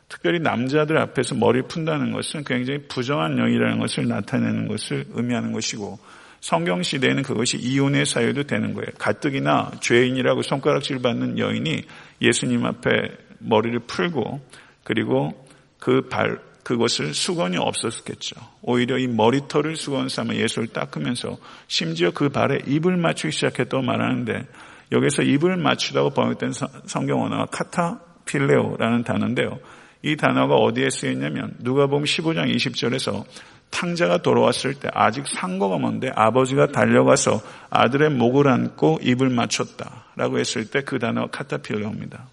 특별히 0.07 0.39
남자들 0.39 0.97
앞에서 0.97 1.35
머리를 1.35 1.67
푼다는 1.67 2.11
것은 2.11 2.43
굉장히 2.43 2.87
부정한 2.87 3.35
영이라는 3.35 3.79
것을 3.79 4.07
나타내는 4.07 4.67
것을 4.67 5.05
의미하는 5.11 5.51
것이고 5.51 5.99
성경 6.41 6.81
시대에는 6.81 7.21
그것이 7.21 7.57
이혼의 7.57 8.05
사유도 8.05 8.43
되는 8.43 8.73
거예요. 8.73 8.87
가뜩이나 8.97 9.71
죄인이라고 9.79 10.41
손가락질 10.41 10.99
받는 10.99 11.37
여인이 11.37 11.83
예수님 12.21 12.65
앞에 12.65 12.89
머리를 13.37 13.79
풀고 13.81 14.41
그리고 14.83 15.47
그 15.79 16.09
발, 16.09 16.39
그것을 16.63 17.13
수건이 17.13 17.57
없었겠죠. 17.57 18.35
오히려 18.63 18.97
이 18.97 19.07
머리털을 19.07 19.75
수건 19.75 20.09
삼아 20.09 20.33
예수를 20.35 20.69
닦으면서 20.69 21.37
심지어 21.67 22.11
그 22.11 22.29
발에 22.29 22.59
입을 22.65 22.97
맞추기 22.97 23.31
시작했다고 23.31 23.83
말하는데 23.83 24.47
여기서 24.91 25.21
입을 25.21 25.57
맞추다고 25.57 26.09
번역된 26.09 26.53
성경 26.85 27.21
언어가 27.21 27.45
카타필레오라는 27.45 29.03
단어인데요. 29.03 29.59
이 30.03 30.15
단어가 30.15 30.55
어디에 30.55 30.89
쓰였냐면 30.89 31.53
누가 31.59 31.85
보면 31.85 32.05
15장 32.05 32.53
20절에서 32.55 33.23
탕자가 33.71 34.19
돌아왔을 34.19 34.75
때 34.75 34.89
아직 34.93 35.25
상거가 35.27 35.79
먼데 35.79 36.11
아버지가 36.13 36.67
달려가서 36.67 37.41
아들의 37.69 38.11
목을 38.11 38.47
안고 38.47 38.99
입을 39.01 39.29
맞췄다 39.29 40.05
라고 40.15 40.37
했을 40.39 40.69
때 40.69 40.81
그 40.81 40.99
단어가 40.99 41.27
카타필레오입니다. 41.31 42.25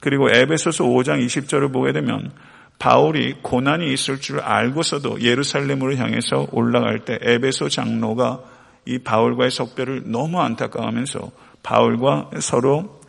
그리고 0.00 0.30
에베소서 0.30 0.84
5장 0.84 1.24
20절을 1.24 1.72
보게 1.72 1.92
되면 1.92 2.30
바울이 2.78 3.36
고난이 3.42 3.92
있을 3.92 4.20
줄 4.20 4.40
알고서도 4.40 5.20
예루살렘으로 5.20 5.96
향해서 5.96 6.48
올라갈 6.52 7.00
때 7.00 7.18
에베소 7.20 7.68
장로가 7.68 8.40
이 8.86 8.98
바울과의 8.98 9.50
석배를 9.50 10.04
너무 10.06 10.40
안타까워하면서 10.40 11.30
바울과 11.62 12.30
서로 12.40 13.00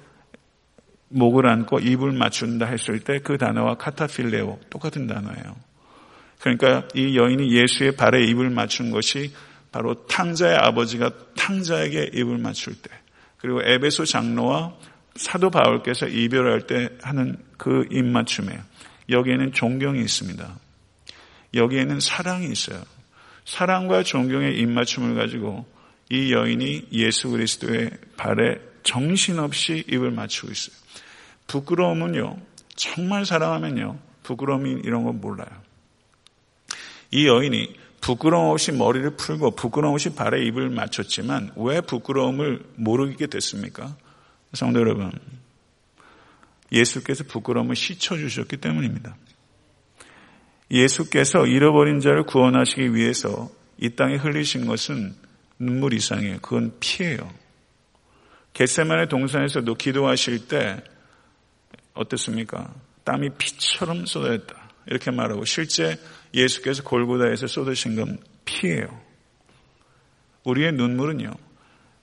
목을 1.09 1.47
안고 1.47 1.79
입을 1.79 2.11
맞춘다 2.13 2.65
했을 2.65 2.99
때 2.99 3.19
그 3.19 3.37
단어와 3.37 3.75
카타필레오 3.75 4.59
똑같은 4.69 5.07
단어예요. 5.07 5.55
그러니까 6.41 6.87
이 6.95 7.15
여인이 7.17 7.51
예수의 7.51 7.95
발에 7.95 8.23
입을 8.25 8.49
맞춘 8.49 8.91
것이 8.91 9.31
바로 9.71 10.05
탕자의 10.07 10.55
아버지가 10.57 11.11
탕자에게 11.35 12.11
입을 12.13 12.37
맞출 12.39 12.73
때 12.73 12.89
그리고 13.37 13.61
에베소 13.63 14.05
장로와 14.05 14.73
사도 15.15 15.49
바울께서 15.49 16.07
이별할 16.07 16.67
때 16.67 16.89
하는 17.01 17.37
그 17.57 17.85
입맞춤이에요. 17.91 18.59
여기에는 19.09 19.51
존경이 19.51 19.99
있습니다. 19.99 20.59
여기에는 21.53 21.99
사랑이 21.99 22.49
있어요. 22.51 22.81
사랑과 23.45 24.03
존경의 24.03 24.57
입맞춤을 24.57 25.15
가지고 25.15 25.65
이 26.09 26.33
여인이 26.33 26.87
예수 26.93 27.29
그리스도의 27.29 27.91
발에 28.17 28.59
정신없이 28.83 29.83
입을 29.87 30.11
맞추고 30.11 30.51
있어요. 30.51 30.75
부끄러움은요, 31.47 32.37
정말 32.75 33.25
사랑하면요, 33.25 33.99
부끄러움이 34.23 34.81
이런 34.83 35.03
거 35.03 35.11
몰라요. 35.11 35.49
이 37.11 37.27
여인이 37.27 37.75
부끄러움 38.01 38.51
없이 38.51 38.71
머리를 38.71 39.15
풀고 39.15 39.51
부끄러움 39.51 39.93
없이 39.93 40.15
발에 40.15 40.43
입을 40.45 40.69
맞췄지만 40.69 41.51
왜 41.55 41.81
부끄러움을 41.81 42.63
모르게 42.75 43.27
됐습니까? 43.27 43.95
성도 44.53 44.79
여러분, 44.79 45.11
예수께서 46.71 47.23
부끄러움을 47.25 47.75
씻어주셨기 47.75 48.57
때문입니다. 48.57 49.15
예수께서 50.71 51.45
잃어버린 51.45 51.99
자를 51.99 52.23
구원하시기 52.23 52.95
위해서 52.95 53.49
이 53.77 53.89
땅에 53.89 54.15
흘리신 54.15 54.65
것은 54.65 55.13
눈물 55.59 55.93
이상이에요. 55.93 56.39
그건 56.41 56.73
피예요. 56.79 57.29
겟세만의 58.53 59.09
동산에서도 59.09 59.73
기도하실 59.75 60.47
때 60.47 60.83
어땠습니까? 61.93 62.73
땀이 63.03 63.31
피처럼 63.37 64.05
쏟아졌다. 64.05 64.55
이렇게 64.87 65.11
말하고 65.11 65.45
실제 65.45 65.97
예수께서 66.33 66.83
골고다에서 66.83 67.47
쏟으신 67.47 67.95
건 67.95 68.17
피예요. 68.45 68.87
우리의 70.43 70.71
눈물은요. 70.73 71.31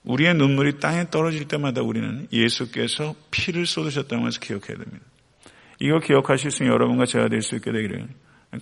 우리의 0.05 0.35
눈물이 0.35 0.79
땅에 0.81 1.11
떨어질 1.11 1.49
때마다 1.49 1.83
우리는 1.83 2.29
예수께서 2.33 3.15
피를 3.31 3.67
쏟으셨다는 3.67 4.25
것을 4.25 4.41
기억해야 4.41 4.79
됩니다. 4.79 5.05
이거 5.81 5.99
기억하실 6.01 6.51
수 6.51 6.63
있는 6.63 6.75
여러분과 6.75 7.07
제가 7.07 7.29
될 7.29 7.43
수 7.43 7.57
있게 7.57 7.71
되기를 7.73 8.09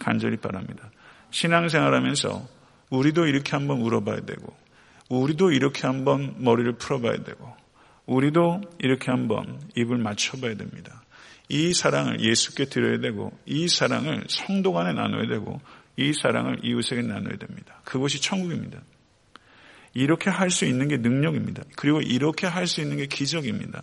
간절히 0.01 0.37
바랍니다. 0.37 0.91
신앙생활하면서 1.31 2.49
우리도 2.91 3.27
이렇게 3.27 3.53
한번 3.53 3.81
울어봐야 3.81 4.21
되고 4.21 4.55
우리도 5.09 5.53
이렇게 5.53 5.87
한번 5.87 6.35
머리를 6.39 6.73
풀어봐야 6.79 7.23
되고 7.23 7.55
우리도 8.07 8.63
이렇게 8.79 9.11
한번 9.11 9.61
입을 9.77 9.99
맞춰봐야 9.99 10.57
됩니다. 10.57 11.03
이 11.49 11.73
사랑을 11.75 12.21
예수께 12.21 12.67
드려야 12.67 12.99
되고 13.01 13.33
이 13.47 13.69
사랑을 13.69 14.25
성도 14.29 14.73
간에 14.73 14.93
나눠야 14.93 15.29
되고 15.29 15.61
이 15.97 16.13
사랑을 16.13 16.65
이웃에게 16.65 17.03
나눠야 17.03 17.37
됩니다. 17.39 17.81
그것이 17.85 18.21
천국입니다. 18.21 18.81
이렇게 19.95 20.29
할 20.29 20.51
수 20.51 20.67
있는 20.67 20.89
게 20.89 20.99
능력입니다. 20.99 21.63
그리고 21.77 22.01
이렇게 22.01 22.47
할 22.47 22.67
수 22.67 22.81
있는 22.83 22.97
게 22.99 23.07
기적입니다. 23.07 23.83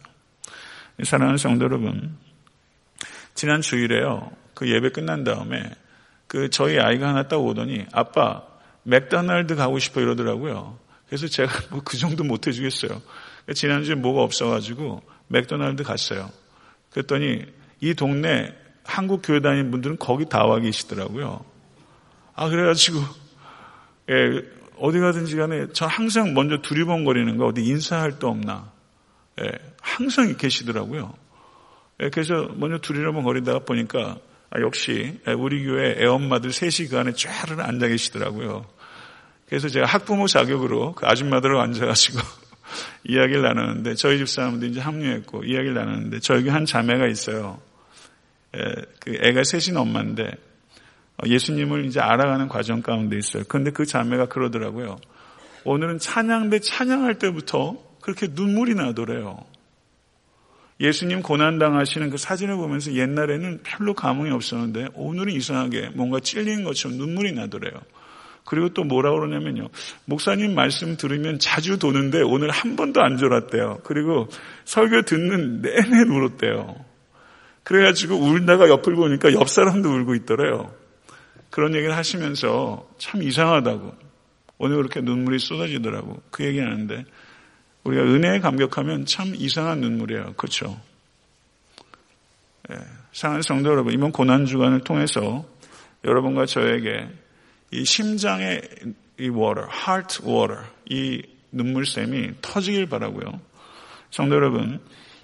사랑하는 1.03 1.37
성도 1.37 1.65
여러분, 1.65 2.17
지난 3.33 3.61
주일에요. 3.61 4.31
그 4.53 4.69
예배 4.69 4.89
끝난 4.89 5.23
다음에 5.23 5.63
그 6.27 6.49
저희 6.51 6.77
아이가 6.79 7.09
하나 7.09 7.27
딱 7.27 7.37
오더니 7.37 7.85
아빠 7.91 8.43
맥도날드 8.83 9.55
가고 9.55 9.79
싶어 9.79 10.01
이러더라고요. 10.01 10.77
그래서 11.07 11.27
제가 11.27 11.51
뭐 11.71 11.81
그 11.83 11.97
정도 11.97 12.23
못 12.23 12.45
해주겠어요. 12.45 13.01
지난주에 13.55 13.95
뭐가 13.95 14.21
없어가지고 14.21 15.01
맥도날드 15.27 15.83
갔어요. 15.83 16.29
그랬더니 16.93 17.45
이 17.81 17.93
동네 17.93 18.53
한국 18.83 19.21
교회 19.23 19.39
다니는 19.39 19.71
분들은 19.71 19.97
거기 19.97 20.25
다 20.25 20.45
와 20.45 20.59
계시더라고요. 20.59 21.43
아, 22.35 22.49
그래가지고, 22.49 22.99
예, 24.09 24.41
어디 24.77 24.99
가든지 24.99 25.35
간에 25.35 25.67
저 25.73 25.85
항상 25.85 26.33
먼저 26.33 26.57
두리번거리는 26.61 27.37
거 27.37 27.47
어디 27.47 27.63
인사할 27.63 28.19
데 28.19 28.27
없나. 28.27 28.71
예, 29.41 29.49
항상 29.81 30.35
계시더라고요. 30.37 31.13
예, 32.01 32.09
그래서 32.09 32.49
먼저 32.55 32.77
두리번거리다가 32.79 33.59
보니까 33.59 34.17
아, 34.49 34.61
역시 34.61 35.19
우리 35.37 35.63
교회 35.63 35.95
애엄마들 35.99 36.51
3시 36.51 36.89
그 36.89 36.99
안에 36.99 37.13
쫙 37.13 37.31
앉아 37.59 37.87
계시더라고요. 37.87 38.65
그래서 39.47 39.67
제가 39.67 39.85
학부모 39.85 40.27
자격으로 40.27 40.93
그 40.93 41.05
아줌마들하고 41.05 41.61
앉아가지고 41.61 42.19
이야기를 43.05 43.41
나누는데 43.41 43.95
저희 43.95 44.17
집 44.17 44.29
사람들 44.29 44.69
이제 44.69 44.79
합류했고 44.79 45.43
이야기를 45.43 45.73
나누는데 45.73 46.19
저에게 46.19 46.49
한 46.49 46.65
자매가 46.65 47.07
있어요. 47.07 47.59
에, 48.55 48.59
그 48.99 49.17
애가 49.21 49.43
셋인 49.43 49.77
엄마인데 49.77 50.23
어, 51.17 51.27
예수님을 51.27 51.85
이제 51.85 51.99
알아가는 51.99 52.47
과정 52.47 52.81
가운데 52.81 53.17
있어요. 53.17 53.43
그런데 53.47 53.71
그 53.71 53.85
자매가 53.85 54.27
그러더라고요. 54.27 54.97
오늘은 55.65 55.99
찬양대 55.99 56.59
찬양할 56.59 57.19
때부터 57.19 57.77
그렇게 58.01 58.27
눈물이 58.29 58.75
나더래요. 58.75 59.45
예수님 60.79 61.21
고난당하시는 61.21 62.09
그 62.09 62.17
사진을 62.17 62.55
보면서 62.57 62.93
옛날에는 62.93 63.61
별로 63.63 63.93
감흥이 63.93 64.31
없었는데 64.31 64.89
오늘은 64.95 65.33
이상하게 65.33 65.91
뭔가 65.93 66.19
찔린 66.19 66.63
것처럼 66.63 66.97
눈물이 66.97 67.31
나더래요. 67.33 67.73
그리고 68.45 68.69
또 68.69 68.83
뭐라 68.83 69.11
그러냐면요. 69.11 69.69
목사님 70.05 70.53
말씀 70.53 70.97
들으면 70.97 71.39
자주 71.39 71.79
도는데 71.79 72.21
오늘 72.21 72.49
한 72.49 72.75
번도 72.75 73.01
안 73.01 73.17
졸았대요. 73.17 73.79
그리고 73.83 74.27
설교 74.65 75.03
듣는 75.03 75.61
내내 75.61 76.01
울었대요. 76.09 76.75
그래가지고 77.63 78.15
울다가 78.15 78.67
옆을 78.69 78.95
보니까 78.95 79.33
옆 79.33 79.49
사람도 79.49 79.89
울고 79.89 80.15
있더래요. 80.15 80.73
그런 81.49 81.73
얘기를 81.75 81.95
하시면서 81.95 82.89
참 82.97 83.23
이상하다고. 83.23 83.95
오늘 84.57 84.77
그렇게 84.77 85.01
눈물이 85.01 85.39
쏟아지더라고. 85.39 86.21
그 86.29 86.43
얘기 86.45 86.59
하는데 86.59 87.05
우리가 87.83 88.03
은혜에 88.03 88.39
감격하면 88.39 89.05
참 89.05 89.33
이상한 89.35 89.79
눈물이에요. 89.79 90.33
그렇죠? 90.35 90.79
예, 92.71 92.77
사랑하는 93.11 93.41
성도 93.41 93.69
여러분, 93.71 93.93
이번 93.93 94.11
고난 94.11 94.45
주간을 94.45 94.81
통해서 94.81 95.45
여러분과 96.05 96.45
저에게 96.45 97.09
이 97.73 97.85
심장의 97.85 98.61
이 99.19 99.29
water, 99.29 99.67
heart 99.67 100.23
water, 100.23 100.63
이 100.89 101.23
눈물샘이 101.51 102.35
터지길 102.41 102.87
바라고요. 102.87 103.41
성도 104.11 104.35
여러분, 104.35 104.79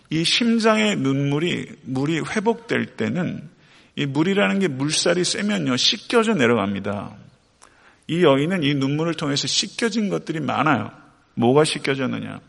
이 0.10 0.24
심장의 0.24 0.96
눈물이 0.96 1.68
물이 1.84 2.22
회복될 2.22 2.98
때는 2.98 3.48
이 3.96 4.06
물이라는 4.08 4.60
게 4.60 4.68
물살이 4.68 5.24
세면요 5.24 5.78
씻겨져 5.78 6.34
내려갑니다. 6.34 7.16
이 8.08 8.24
여인은 8.24 8.64
이 8.64 8.74
눈물을 8.74 9.14
통해서 9.14 9.46
씻겨진 9.46 10.10
것들이 10.10 10.40
많아요. 10.40 10.92
뭐가 11.36 11.64
씻겨졌느냐? 11.64 12.40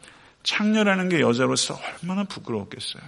창녀라는 0.42 1.10
게 1.10 1.20
여자로서 1.20 1.78
얼마나 2.02 2.24
부끄러웠겠어요. 2.24 3.02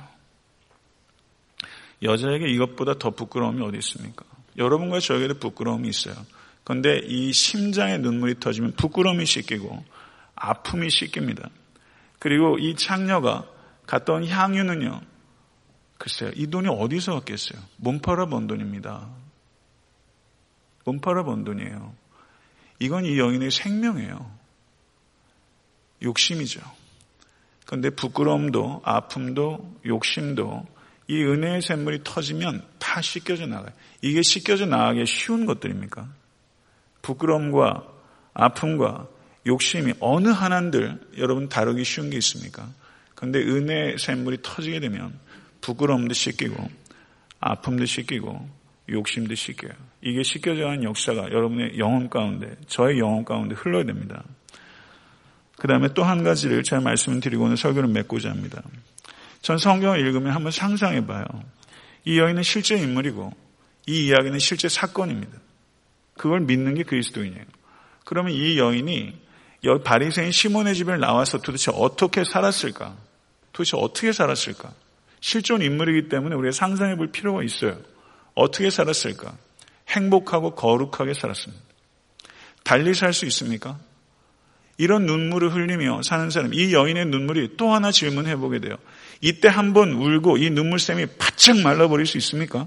여자에게 2.02 2.48
이것보다 2.48 2.98
더 2.98 3.10
부끄러움이 3.10 3.62
어디 3.62 3.78
있습니까? 3.78 4.26
여러분과 4.58 5.00
저에게도 5.00 5.38
부끄러움이 5.38 5.88
있어요. 5.88 6.14
그런데 6.64 6.98
이 7.04 7.32
심장에 7.32 7.98
눈물이 7.98 8.40
터지면 8.40 8.72
부끄러움이 8.72 9.26
씻기고 9.26 9.84
아픔이 10.34 10.90
씻깁니다. 10.90 11.48
그리고 12.18 12.58
이 12.58 12.76
창녀가 12.76 13.46
온 14.08 14.26
향유는요. 14.26 15.00
글쎄요. 15.98 16.30
이 16.34 16.46
돈이 16.46 16.68
어디서 16.68 17.14
왔겠어요? 17.14 17.60
몸 17.76 18.00
팔아 18.00 18.26
번 18.26 18.46
돈입니다. 18.46 19.08
몸 20.84 21.00
팔아 21.00 21.24
번 21.24 21.44
돈이에요. 21.44 21.94
이건 22.78 23.04
이 23.04 23.18
여인의 23.18 23.50
생명이에요. 23.50 24.30
욕심이죠. 26.02 26.60
그런데 27.66 27.90
부끄러움도 27.90 28.82
아픔도 28.84 29.78
욕심도 29.86 30.66
이 31.08 31.22
은혜의 31.22 31.62
샘물이 31.62 32.00
터지면 32.04 32.66
다 32.78 33.00
씻겨져 33.00 33.46
나가요. 33.46 33.72
이게 34.00 34.22
씻겨져 34.22 34.66
나가기 34.66 35.06
쉬운 35.06 35.46
것들입니까? 35.46 36.08
부끄러움과 37.02 37.86
아픔과 38.34 39.08
욕심이 39.46 39.92
어느 40.00 40.28
하나인들 40.28 41.00
여러분 41.18 41.48
다루기 41.48 41.84
쉬운 41.84 42.10
게 42.10 42.16
있습니까? 42.18 42.68
그런데 43.14 43.40
은혜의 43.40 43.98
샘물이 43.98 44.38
터지게 44.42 44.80
되면 44.80 45.18
부끄러움도 45.60 46.14
씻기고 46.14 46.70
아픔도 47.40 47.84
씻기고 47.84 48.48
욕심도 48.88 49.34
씻겨요. 49.34 49.72
이게 50.00 50.22
씻겨져 50.22 50.64
가는 50.64 50.82
역사가 50.82 51.30
여러분의 51.30 51.78
영혼 51.78 52.08
가운데 52.08 52.56
저의 52.66 52.98
영혼 52.98 53.24
가운데 53.24 53.54
흘러야 53.54 53.84
됩니다. 53.84 54.24
그 55.56 55.68
다음에 55.68 55.88
또 55.94 56.02
한 56.02 56.24
가지를 56.24 56.62
제가 56.62 56.82
말씀을 56.82 57.20
드리고 57.20 57.44
오늘 57.44 57.56
설교를 57.56 57.88
맺고자 57.88 58.30
합니다. 58.30 58.62
전 59.40 59.58
성경을 59.58 60.00
읽으면 60.00 60.32
한번 60.32 60.50
상상해 60.50 61.06
봐요. 61.06 61.24
이 62.04 62.18
여인은 62.18 62.42
실제 62.42 62.76
인물이고 62.76 63.32
이 63.86 64.06
이야기는 64.06 64.38
실제 64.38 64.68
사건입니다. 64.68 65.38
그걸 66.16 66.40
믿는 66.40 66.74
게 66.74 66.82
그리스도인이에요. 66.82 67.44
그러면 68.04 68.32
이 68.32 68.58
여인이 68.58 69.20
바리새인 69.84 70.32
시몬의 70.32 70.74
집에 70.74 70.96
나와서 70.96 71.38
도대체 71.38 71.70
어떻게 71.74 72.24
살았을까? 72.24 72.96
도대체 73.52 73.76
어떻게 73.76 74.12
살았을까? 74.12 74.72
실존 75.20 75.62
인물이기 75.62 76.08
때문에 76.08 76.34
우리가 76.34 76.52
상상해 76.52 76.96
볼 76.96 77.12
필요가 77.12 77.42
있어요. 77.44 77.78
어떻게 78.34 78.70
살았을까? 78.70 79.36
행복하고 79.88 80.54
거룩하게 80.54 81.14
살았습니다. 81.14 81.62
달리 82.64 82.94
살 82.94 83.12
수 83.12 83.26
있습니까? 83.26 83.78
이런 84.78 85.06
눈물을 85.06 85.54
흘리며 85.54 86.02
사는 86.02 86.30
사람, 86.30 86.54
이 86.54 86.72
여인의 86.72 87.06
눈물이 87.06 87.56
또 87.56 87.72
하나 87.72 87.92
질문해 87.92 88.36
보게 88.36 88.58
돼요. 88.58 88.76
이때 89.20 89.48
한 89.48 89.72
번 89.74 89.92
울고 89.92 90.38
이 90.38 90.50
눈물샘이 90.50 91.06
바짝 91.18 91.58
말라버릴 91.58 92.06
수 92.06 92.16
있습니까? 92.18 92.66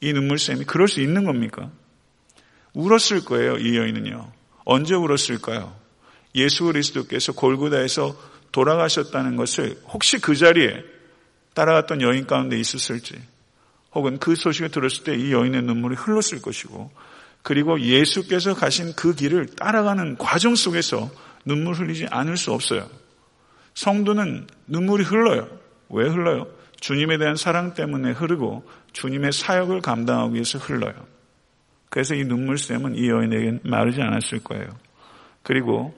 이 0.00 0.12
눈물샘이 0.12 0.64
그럴 0.64 0.88
수 0.88 1.00
있는 1.00 1.24
겁니까? 1.24 1.70
울었을 2.74 3.24
거예요, 3.24 3.56
이 3.56 3.76
여인은요. 3.76 4.32
언제 4.64 4.94
울었을까요? 4.94 5.74
예수 6.34 6.64
그리스도께서 6.64 7.32
골고다에서 7.32 8.16
돌아가셨다는 8.52 9.36
것을 9.36 9.78
혹시 9.88 10.18
그 10.18 10.34
자리에 10.36 10.82
따라갔던 11.54 12.02
여인 12.02 12.26
가운데 12.26 12.58
있었을지, 12.58 13.14
혹은 13.94 14.18
그 14.18 14.36
소식을 14.36 14.70
들었을 14.70 15.04
때 15.04 15.14
이 15.16 15.32
여인의 15.32 15.62
눈물이 15.62 15.96
흘렀을 15.96 16.40
것이고, 16.42 16.90
그리고 17.42 17.80
예수께서 17.80 18.54
가신 18.54 18.94
그 18.94 19.14
길을 19.14 19.46
따라가는 19.56 20.18
과정 20.18 20.54
속에서 20.54 21.10
눈물 21.44 21.74
흘리지 21.74 22.06
않을 22.10 22.36
수 22.36 22.52
없어요. 22.52 22.88
성도는 23.74 24.46
눈물이 24.66 25.04
흘러요. 25.04 25.48
왜 25.88 26.08
흘러요? 26.08 26.46
주님에 26.80 27.16
대한 27.16 27.36
사랑 27.36 27.74
때문에 27.74 28.12
흐르고 28.12 28.68
주님의 28.92 29.32
사역을 29.32 29.80
감당하기 29.80 30.34
위해서 30.34 30.58
흘러요. 30.58 30.94
그래서 31.88 32.14
이 32.14 32.24
눈물샘은 32.24 32.96
이 32.96 33.08
여인에겐 33.08 33.60
마르지 33.64 34.00
않았을 34.00 34.40
거예요. 34.40 34.68
그리고 35.42 35.94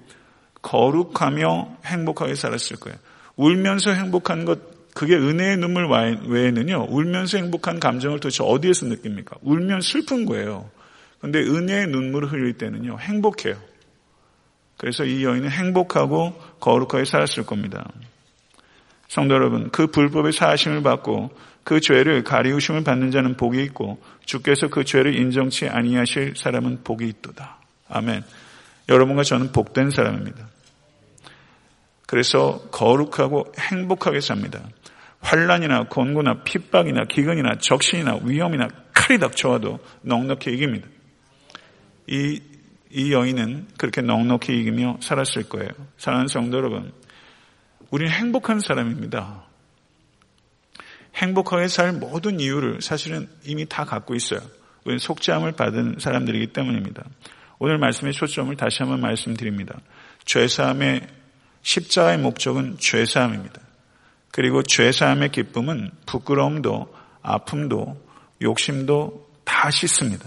거룩하며 0.62 1.78
행복하게 1.84 2.34
살았을 2.34 2.78
거예요. 2.78 2.98
울면서 3.36 3.92
행복한 3.92 4.44
것, 4.44 4.94
그게 4.94 5.14
은혜의 5.16 5.56
눈물 5.56 5.88
외에는요, 5.88 6.86
울면서 6.90 7.38
행복한 7.38 7.80
감정을 7.80 8.20
도대체 8.20 8.44
어디에서 8.44 8.86
느낍니까? 8.86 9.36
울면 9.42 9.80
슬픈 9.80 10.26
거예요. 10.26 10.70
근데 11.20 11.40
은혜의 11.40 11.88
눈물을 11.88 12.30
흘릴 12.30 12.58
때는요, 12.58 12.98
행복해요. 12.98 13.56
그래서 14.76 15.04
이 15.04 15.24
여인은 15.24 15.50
행복하고 15.50 16.34
거룩하게 16.60 17.04
살았을 17.04 17.44
겁니다. 17.44 17.90
성도 19.10 19.34
여러분, 19.34 19.70
그 19.70 19.88
불법의 19.88 20.32
사하심을 20.32 20.84
받고 20.84 21.30
그 21.64 21.80
죄를 21.80 22.22
가리우심을 22.22 22.84
받는 22.84 23.10
자는 23.10 23.36
복이 23.36 23.60
있고 23.64 24.00
주께서 24.24 24.68
그 24.68 24.84
죄를 24.84 25.16
인정치 25.16 25.68
아니하실 25.68 26.34
사람은 26.36 26.84
복이 26.84 27.08
있도다. 27.08 27.58
아멘. 27.88 28.22
여러분과 28.88 29.24
저는 29.24 29.50
복된 29.50 29.90
사람입니다. 29.90 30.46
그래서 32.06 32.60
거룩하고 32.70 33.52
행복하게 33.58 34.20
삽니다. 34.20 34.60
환란이나 35.18 35.88
곤고나 35.88 36.44
핍박이나 36.44 37.06
기근이나 37.06 37.56
적신이나 37.58 38.20
위험이나 38.22 38.68
칼이 38.94 39.18
닥쳐와도 39.18 39.80
넉넉히 40.02 40.52
이깁니다. 40.52 40.86
이, 42.06 42.40
이 42.92 43.12
여인은 43.12 43.70
그렇게 43.76 44.02
넉넉히 44.02 44.56
이기며 44.56 44.98
살았을 45.00 45.48
거예요. 45.48 45.70
사랑하는 45.98 46.28
성도 46.28 46.58
여러분, 46.58 46.92
우리는 47.90 48.12
행복한 48.12 48.60
사람입니다. 48.60 49.44
행복하게 51.16 51.68
살 51.68 51.92
모든 51.92 52.40
이유를 52.40 52.80
사실은 52.80 53.28
이미 53.44 53.66
다 53.68 53.84
갖고 53.84 54.14
있어요. 54.14 54.40
우리는 54.84 54.98
속죄함을 54.98 55.52
받은 55.52 55.96
사람들이기 55.98 56.52
때문입니다. 56.52 57.04
오늘 57.58 57.78
말씀의 57.78 58.12
초점을 58.12 58.54
다시 58.56 58.78
한번 58.82 59.00
말씀드립니다. 59.00 59.78
죄사함의 60.24 61.06
십자가의 61.62 62.18
목적은 62.18 62.78
죄사함입니다. 62.78 63.60
그리고 64.30 64.62
죄사함의 64.62 65.30
기쁨은 65.30 65.90
부끄러움도 66.06 66.94
아픔도 67.22 68.00
욕심도 68.40 69.28
다 69.44 69.70
씻습니다. 69.70 70.26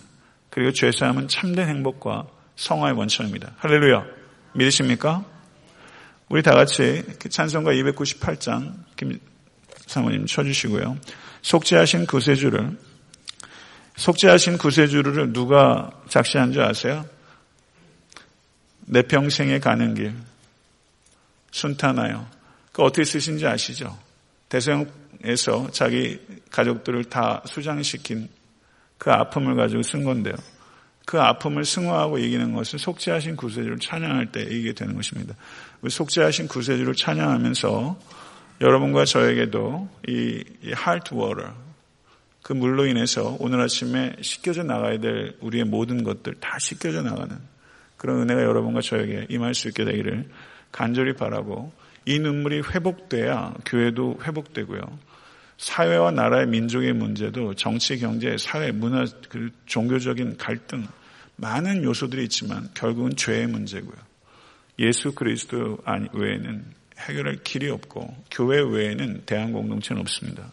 그리고 0.50 0.72
죄사함은 0.72 1.30
참된 1.30 1.68
행복과 1.70 2.28
성화의 2.56 2.96
원천입니다. 2.96 3.54
할렐루야. 3.58 4.06
믿으십니까? 4.54 5.26
우리 6.34 6.42
다 6.42 6.56
같이 6.56 7.04
찬송가 7.30 7.74
298장 7.74 8.74
김 8.96 9.20
사모님 9.86 10.26
쳐주시고요. 10.26 10.98
속죄하신 11.44 12.08
구세주를 12.08 12.76
속죄하신 13.98 14.58
구세주를 14.58 15.32
누가 15.32 15.92
작시한 16.10 16.52
줄 16.52 16.64
아세요? 16.64 17.06
내 18.88 19.04
평생에 19.04 19.60
가는 19.60 19.94
길 19.94 20.16
순탄하여 21.52 22.28
그 22.72 22.82
어떻게 22.82 23.04
쓰신지 23.04 23.46
아시죠? 23.46 23.96
대성에서 24.50 25.70
자기 25.72 26.20
가족들을 26.50 27.04
다 27.12 27.44
수장시킨 27.46 28.28
그 28.98 29.12
아픔을 29.12 29.56
가지고 29.56 29.84
쓴 29.84 30.04
건데요. 30.04 30.34
그 31.06 31.20
아픔을 31.20 31.66
승화하고 31.66 32.18
이기는 32.18 32.54
것은 32.54 32.80
속죄하신 32.80 33.36
구세주를 33.36 33.80
찬양할 33.80 34.32
때 34.32 34.42
이기게 34.42 34.74
되는 34.74 34.96
것입니다. 34.96 35.36
속죄하신 35.88 36.48
구세주를 36.48 36.96
찬양하면서 36.96 38.00
여러분과 38.62 39.06
저에게도 39.06 39.90
이, 40.08 40.44
이 40.62 40.74
water, 41.14 41.52
그 42.42 42.54
물로 42.54 42.86
인해서 42.86 43.36
오늘 43.40 43.62
아침에 43.62 44.16
씻겨져 44.22 44.64
나가야 44.64 45.00
될 45.00 45.36
우리의 45.42 45.66
모든 45.66 46.04
것들 46.04 46.36
다 46.36 46.58
씻겨져 46.60 47.02
나가는 47.02 47.38
그런 47.98 48.22
은혜가 48.22 48.44
여러분과 48.44 48.82
저에게 48.82 49.28
임할 49.30 49.56
수 49.56 49.70
있게 49.70 49.86
되기를 49.86 50.30
간절히 50.72 51.14
바라고 51.14 51.72
이 52.06 52.20
눈물이 52.20 52.64
회복돼야 52.74 53.54
교회도 53.66 54.20
회복되고요. 54.24 54.82
사회와 55.58 56.12
나라의 56.12 56.48
민족의 56.48 56.94
문제도 56.94 57.54
정치, 57.54 57.98
경제, 57.98 58.38
사회, 58.38 58.72
문화, 58.72 59.06
그 59.30 59.50
종교적인 59.66 60.38
갈등 60.38 60.88
많은 61.36 61.84
요소들이 61.84 62.24
있지만 62.26 62.70
결국은 62.74 63.16
죄의 63.16 63.48
문제고요. 63.48 63.96
예수 64.80 65.14
그리스도 65.14 65.78
외에는 66.14 66.66
해결할 66.98 67.38
길이 67.44 67.70
없고 67.70 68.16
교회 68.32 68.62
외에는 68.62 69.24
대한 69.26 69.52
공동체는 69.52 70.02
없습니다. 70.02 70.52